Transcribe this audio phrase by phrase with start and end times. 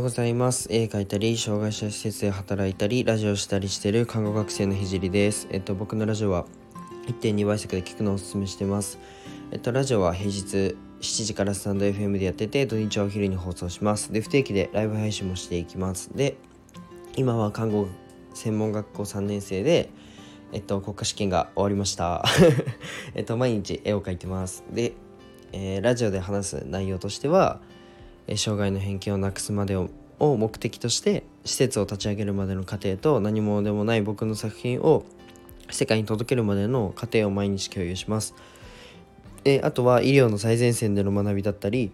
[0.00, 0.66] ようございます。
[0.70, 5.46] 絵描いたり、障害者施設で働いたり、ラジオしたりしてる看護学生のひじりです。
[5.50, 6.46] えっと、僕のラジオは
[7.06, 8.98] 1.2倍速で聞くのをおすすめしてます。
[9.50, 14.10] えっと、ラジオは平日7時からスタンド FM でやってて、土日はお昼に放送します。
[14.10, 16.10] で、不定期でライブ配信もしていきます。
[16.14, 16.38] で、
[17.16, 17.86] 今は看護
[18.32, 19.90] 専門学校3年生で、
[20.52, 22.24] えっと、国家試験が終わりました。
[23.14, 24.64] えっと、毎日絵を描いてます。
[24.72, 24.94] で、
[25.52, 27.60] えー、ラジオで話す内容としては、
[28.36, 29.88] 障害の偏見をなくすまでを
[30.20, 35.04] 目的として施設を立ち上げるまでの過程と何者でもない僕の作品を
[35.70, 38.34] 世界に届けるまでの過程を毎日共有します。
[39.44, 41.92] えあとは医療の最前線での学びだったり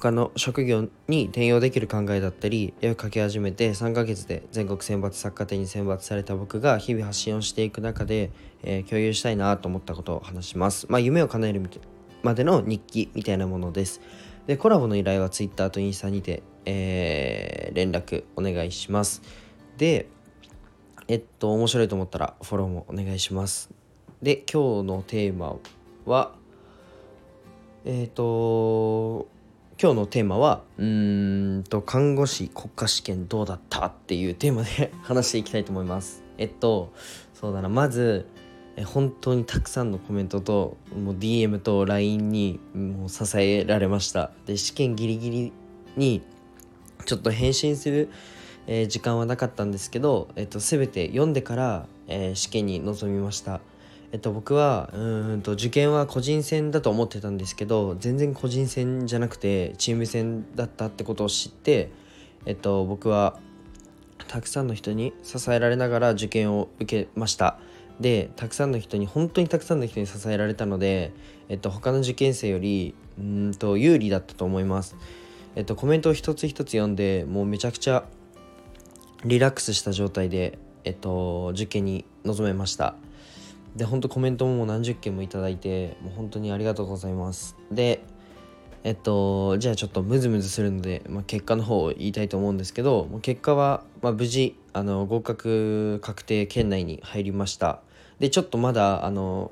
[0.00, 8.30] 他の職業に転用できる考えだったり絵を描き始めて3ヶ月で全国選抜作家展に選抜された僕が日々発信をしていく中で、
[8.62, 10.86] えー、共有したいなと思ったことを話します。
[10.88, 11.60] まあ、夢を叶える
[12.22, 14.00] までの日記みたいなものです。
[14.46, 19.22] で、コラボの依頼は Twitter とインスタにて、えー、連絡お願いします。
[19.76, 20.08] で、
[21.08, 23.70] えっと、面白いと思ったらフォローもお願いします。
[24.22, 25.56] で、今日のテーマ
[26.04, 26.34] は、
[27.84, 29.26] えっ、と、
[29.82, 36.22] 今日のテーマは、うんと、看護師国家試験どうだったっていうテーマで 話していきたいと思います。
[36.36, 36.92] えっと、
[37.32, 38.26] そうだな、まず、
[38.84, 44.30] 本当にたくさんのコメントともう DM と LINE にもう支えられました。
[44.46, 45.52] で試験ギリギリ
[45.96, 46.22] に
[47.06, 48.10] ちょっと返信する、
[48.66, 53.60] えー、時間はなかったんですけど、えっと、全て読んでから、えー、試験に臨みました。
[54.12, 61.92] えっと、僕はうんと受験は個人戦だと思ってたんですけど全然個人戦じゃなくてチーム戦だったってことを知って、
[62.44, 63.38] えっと、僕は
[64.26, 67.58] たくさんの人に支えられながら受験を受けました。
[68.00, 71.12] でたくさんの人に本当にたくさんの人に支えられたので、
[71.48, 74.96] えっと、他の受験生よりうんと有利だったと思います。
[75.56, 78.04] えっと、コメントを一つ一つ読んでもうめちゃくちゃ
[79.24, 82.94] リラックスした状態で、えっと、受験に臨めました。
[83.76, 87.56] で、本当コメントも何十件もいただいて、もう本当にありがとうございます。
[87.70, 88.02] で、
[88.82, 97.82] えっと、じゃあちょっとムズムズするので、まあ、結果の方を言いたいと思うんですけど、結果は、まあ、無事あの合格確定圏内に入りました。
[98.20, 99.50] でちょっとまだあの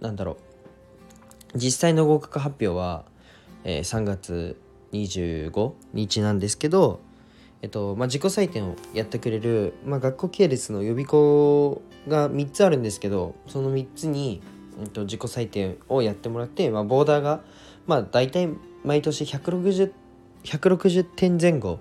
[0.00, 0.36] なんだろう。
[1.54, 3.04] 実際の合格発表は、
[3.64, 4.60] えー、3月
[4.92, 7.00] 25日なんですけど、
[7.62, 14.42] えっとまあ、自己採点をやってくれる、まあ、学校系列の予備校が3つあるんですけどその3つに、
[14.80, 17.40] えっと、自己採点をやってもらって、まあ、ボーダーが、
[17.86, 18.48] まあ、大体
[18.84, 19.92] 毎年160
[20.44, 21.80] 160点前後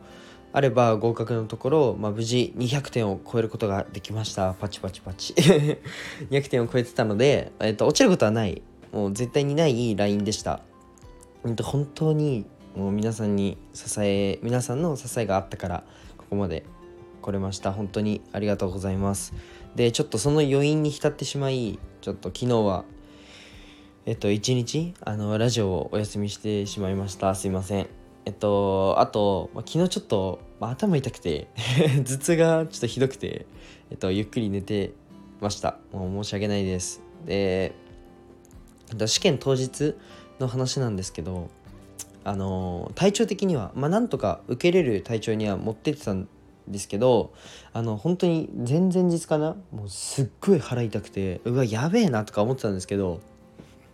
[0.54, 4.54] あれば合格のところ、まあ、無事200点を超えることができました。
[4.54, 5.34] パチパチパチ。
[6.32, 8.62] 200点を超えてたので、えっと、落ちることはない。
[8.92, 10.62] もう絶対にないラインでした、
[11.46, 15.84] えっと、本当にもう皆さんに支え皆さんの支えがあったから
[16.18, 16.64] ここまで
[17.22, 17.72] 来れました。
[17.74, 19.34] 本当にありがとうございます。
[19.76, 22.86] でちょっとその余韻に浸ってしまいちょっと昨日は
[24.06, 27.36] えっと一日あのラジオをお休みしてしまいました。
[27.36, 27.97] すいません。
[28.28, 31.48] えっとあと、ま、昨日ちょっとまあ、頭痛くて
[32.04, 33.46] 頭痛がちょっとひどくて、
[33.90, 34.92] えっと、ゆっくり寝て
[35.40, 35.78] ました。
[35.94, 37.02] もう申し訳ないです。
[37.26, 37.74] で
[39.06, 39.96] 試験当日
[40.42, 41.50] の話なんですけど
[42.26, 46.28] あの体調的にはまあなんとか受けれる体調には持ってってたん
[46.68, 47.32] ですけど
[47.72, 53.22] あの本当に前々日かなもうすっごい腹痛くてうわやべえなとか思ってたんですけど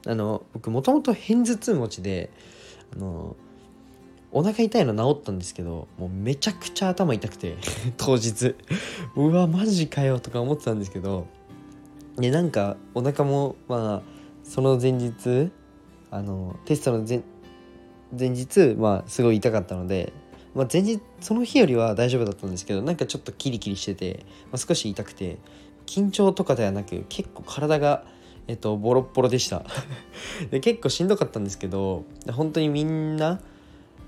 [0.08, 2.32] あの僕もともと偏頭痛持ちで
[2.96, 3.36] あの
[4.34, 7.56] お腹痛いの治ったんですけどもうめちゃくちゃ頭痛くて
[7.98, 8.56] 当日。
[9.16, 11.28] うわマジかよとか思ってたんですけど
[12.18, 15.52] でなんかお腹もまあその前日
[16.10, 17.22] あのテストの前
[18.18, 20.14] 前日まあすごい痛かったので、
[20.54, 25.38] まあ、前日その日よりは大丈夫だったんですけどなんかちょっとキリキリしてて、まあ、少し痛くて
[25.86, 28.04] 緊張とかではなく結構体が
[28.48, 29.64] えっとボロッボロでした。
[30.52, 33.42] で結構しんどかったんですけど本当にみんな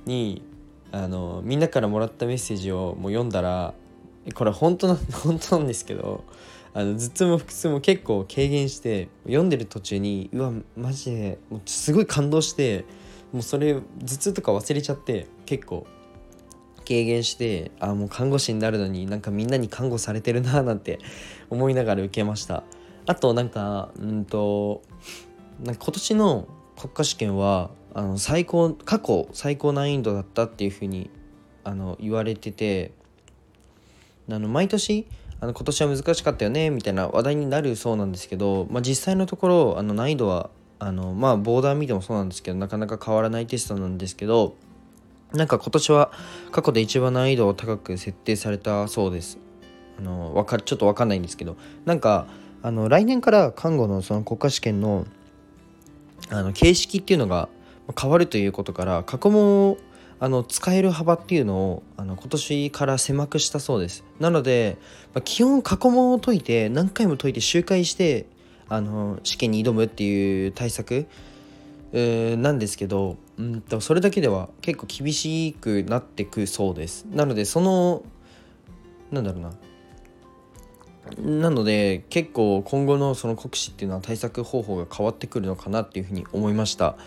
[0.05, 0.41] に
[0.91, 3.73] あのみんなからもらったメッセージをもう読んだら
[4.33, 6.23] これ本当な 本当なんですけど
[6.73, 12.85] あの頭痛も腹痛も結構軽減して読んでる途中にうわマジでもうすごい感動して
[13.33, 15.85] もうそれ頭痛とか忘れちゃって結構
[16.87, 20.99] 軽減してあもう看護師になるのになんかみんなに看護されてるななんて
[21.49, 22.63] 思いながら受けました。
[23.07, 24.81] あとなんかうんと
[25.63, 31.09] なんか今年の国家試験はあの最高過去最高難易度だったっていうふうに
[31.63, 32.91] あの言われてて
[34.29, 35.07] あの毎年
[35.39, 40.49] あの今年は難しかったよねみたいな話題になるそうなんですけど、まあ、実際のところあの難易度は
[40.79, 44.55] あのまあボーダー見てもそうなんですけどなかなか変わらないテストなんですけど
[45.31, 46.11] なんか今年は
[46.51, 49.37] 過去で一番難易度を高く設定されたそうです。
[49.97, 51.55] あのわかちょっと分かんないんですけど
[51.85, 52.27] なんか
[52.61, 55.05] あの来年から看護のその国家試験の
[56.29, 57.49] あの形式っていうのが
[57.99, 59.77] 変わるということから過去問を
[60.19, 64.03] あの使える幅っていうのをあの今年から狭くしたそうです。
[64.19, 64.77] なので、
[65.13, 68.25] まあ、基本過去問を解いて何回も解いて周回して
[68.69, 71.07] あの試験に挑むっていう対策
[71.91, 77.05] なんですけどうんとそれだけでは結構厳しくなってくそうです。
[77.11, 78.03] なのでその
[79.11, 79.51] なんだろうな。
[81.19, 86.97] なので結構今後のその国試っていうのは対策方法が変わってくるのかなっていうふうに思いました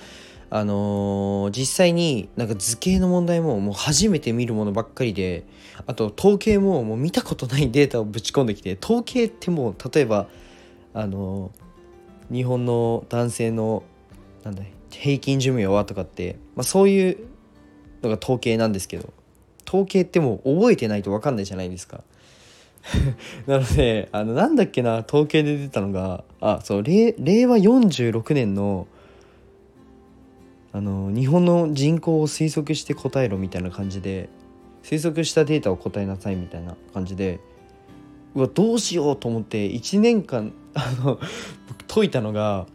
[0.50, 5.44] あのー、実際になんか図形の問題ももう初めて見るものばっかりで
[5.86, 10.28] あと統計ももう見たことないデータをぶち込んできて統計ってもう例えば
[10.94, 13.82] あのー、日本の男性の
[14.44, 17.18] なんだ平均寿命はとかって、まあ、そういう
[18.02, 19.12] のが統計なんですけど
[19.66, 22.02] 統計ってもう覚えてないと分かんないじゃないですか。
[23.46, 27.14] なのであのなんだっけな統計で出たのがあそう令
[27.46, 28.86] 和46年の
[30.72, 34.28] あの日本の人口を推測して答えろみたいな感じで
[34.82, 37.40] 推測したデータを答えなさいみたいな感じで
[38.34, 41.18] うわどうしようと思って1年間あの
[41.88, 42.66] 解いたのが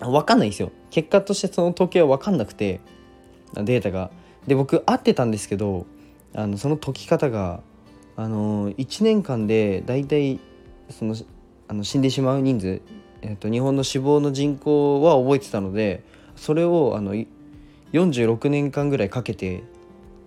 [0.00, 0.72] 分かんないんですよ。
[0.90, 2.80] 結果としてその統計は分かんなくて
[3.54, 4.10] データが。
[4.46, 5.86] で僕合ってたんですけど
[6.34, 7.60] あのその解き方が
[8.22, 10.38] あの1年間で大体
[10.90, 11.16] その
[11.66, 12.82] あの死んでしまう人数、
[13.22, 16.04] えーと、日本の死亡の人口は覚えてたので
[16.36, 17.14] それをあの
[17.92, 19.64] 46年間ぐらいかけて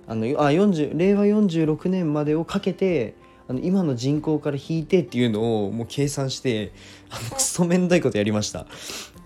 [0.08, 3.16] あのあ40令和46年までをかけて
[3.48, 6.74] あの今の人口から引いてっていうのをもう計算して
[7.10, 8.68] あのクソめんどいことやりました。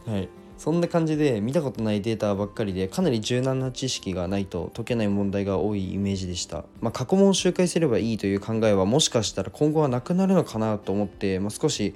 [0.06, 0.30] はい
[0.60, 11.96] そんな感じで見たことないデータばっかりでかなり柔軟な知識がないと解けない問題が多いイメージでした、まあ、過去問を周回すればいいという考えはもしかしたら今後はなくなるのかなと思って、まあ、少し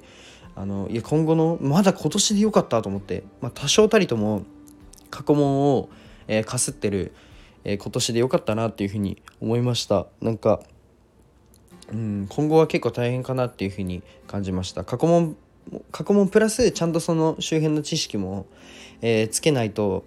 [0.56, 4.44] あのいや今後のまだ今年でよかったと思って、まあ、多少たりとも
[5.10, 5.90] 過去問を、
[6.26, 7.12] えー、かすってる、
[7.64, 10.06] えー、今年でよかったなっていうふうに思いました。
[10.22, 10.62] なんか
[11.92, 14.84] うん今後は結構大変かなっていうふうに感じました。
[14.84, 15.36] 過去問
[15.94, 18.46] 過去問プラスちゃんとその周辺の知識も、
[19.00, 20.04] えー、つけないと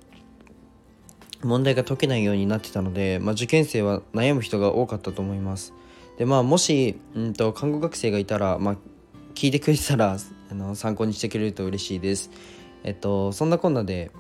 [1.42, 5.74] 問題が解けないようになってたので、まあ、受験生は悩む人が多かったと思います。
[6.18, 8.76] でまあもし、うんと、看護学生がいたら、まあ、
[9.34, 10.18] 聞いてくれたら
[10.52, 12.32] あの参考にしてくれると嬉しいです。
[12.84, 14.12] えっとそんなこんなで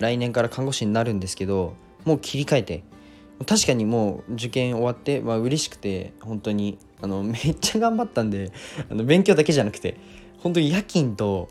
[0.00, 1.74] 来年から看護師になるんですけど
[2.04, 2.82] もう切り替えて
[3.46, 8.50] 確かにもう受験終わって、まあ嬉しくて本当にあのめっちゃ頑張ったんで
[8.90, 9.96] あの勉強だけじゃなくて
[10.42, 11.48] 本当に夜勤と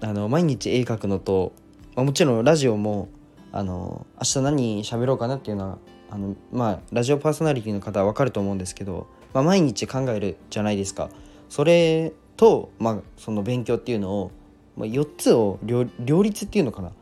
[0.00, 1.52] あの毎日絵描くのと、
[1.94, 3.08] まあ、もちろんラジオも
[3.50, 5.78] あの明日何喋ろうかなっていうのは
[6.10, 11.08] あのまあラジオパーソナリティの方は分かると思うんですけど、まあ、毎日考えるじゃないですか。
[11.48, 14.30] それと、まあ、その勉強っていうのを、
[14.76, 16.92] まあ、4つを両立っていうのかな。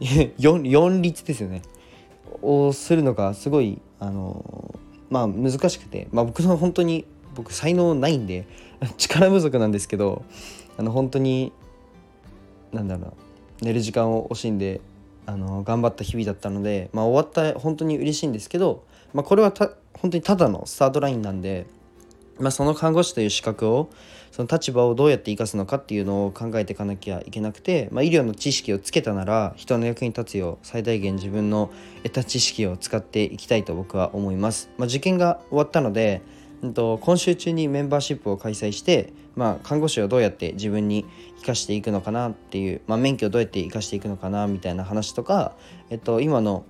[0.00, 1.62] 4, 4律ですよね。
[2.42, 4.74] をするのがすごいあの
[5.08, 7.06] まあ難しくて、まあ、僕の本当に
[7.38, 8.46] 僕才能ないんで
[8.98, 10.24] 力不足なんですけど
[10.76, 11.52] あの本当に
[12.72, 13.14] なんだろ
[13.62, 14.80] う寝る時間を惜しんで
[15.24, 18.82] あの頑張った日々だったので、まあ、終わった本当に嬉しいんですけど、
[19.14, 21.66] まあ、これはた本当にただのスタートラインなんで、
[22.40, 23.88] まあ、その看護師という資格を
[24.32, 31.70] その立場をどうやって生かすのかっていうのを考えていかなきゃいけなくて、まあ、医療の知識をつけたなら人の役に立つよう最大限自分の
[32.02, 34.70] 得た知識を使っていきたいと僕は思います。
[34.76, 36.22] まあ、受験が終わったので、
[36.60, 41.06] 今週中にメンバーシップを開催して、まあ、看護師をどうやって自分に
[41.38, 45.52] 生かしていくのかなっていう、まあ、免許をどうやって生かしていくのかなみたいな話とか、
[45.90, 46.64] えっと、今の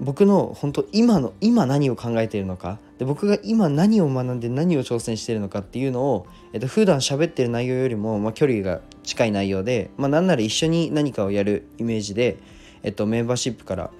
[0.00, 12.38] 僕の本当今の今何を考えているのかで僕が今何を学んで何を挑戦しているのかっていうのを、えっと、普段喋ってる内容よりも、まあ、距離が近い内容で、まあ、なんなら一緒に何かをやるイメージで、
[12.82, 13.90] えっと、メンバーシップから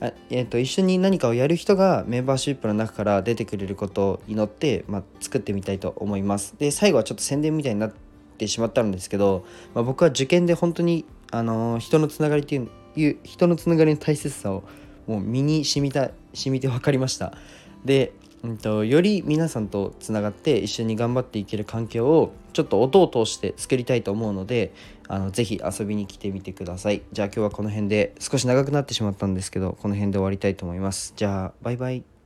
[0.00, 6.54] あえーと、一緒に何かをやる人がメンバーシップの中から出てくれることを祈って、まあ、作ってみたいと思います。
[6.58, 7.92] で最後はちょっと宣伝みたいになっ
[8.38, 14.62] てしまったんですけど、まあ、僕は受験で本当に、あのー、人のつながりっていう人のつながりの大切さを
[15.06, 17.32] もう身に染みた染みて分かりました。
[17.84, 18.12] で、
[18.44, 24.72] うんと、より皆さんとつながって一緒に頑張っていける環境をちょっと音を通して作りたいと思うので
[25.08, 27.02] あのぜひ遊びに来てみてください。
[27.12, 31.14] じゃあ今日はこの辺で少し長くなってしまったんですけどこの辺で終わりたいと思います。
[31.16, 32.17] じゃあバイバイ。